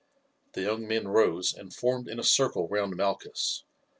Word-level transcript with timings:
The 0.53 0.63
young 0.63 0.87
men 0.87 1.07
rose 1.09 1.53
and 1.53 1.71
formed 1.71 2.07
in 2.07 2.17
a 2.17 2.23
circle 2.23 2.67
round 2.67 2.95
Malchus. 2.95 3.65